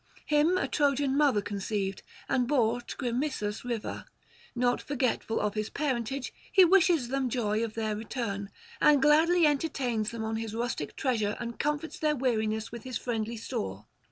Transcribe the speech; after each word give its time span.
Him 0.25 0.57
a 0.57 0.67
Trojan 0.67 1.15
mother 1.15 1.43
conceived 1.43 2.01
and 2.27 2.47
bore 2.47 2.81
to 2.81 2.97
Crimisus 2.97 3.63
river; 3.63 4.05
not 4.55 4.81
forgetful 4.81 5.39
of 5.39 5.53
his 5.53 5.69
parentage, 5.69 6.33
he 6.51 6.65
wishes 6.65 7.09
them 7.09 7.29
joy 7.29 7.63
of 7.63 7.75
their 7.75 7.95
return, 7.95 8.49
and 8.81 8.99
gladly 8.99 9.45
entertains 9.45 10.09
them 10.09 10.23
on 10.23 10.37
his 10.37 10.55
rustic 10.55 10.95
treasure 10.95 11.37
and 11.39 11.59
comforts 11.59 11.99
their 11.99 12.15
weariness 12.15 12.71
with 12.71 12.81
his 12.83 12.97
friendly 12.97 13.37
store. 13.37 13.85